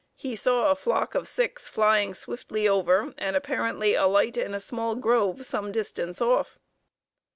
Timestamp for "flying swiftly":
1.67-2.67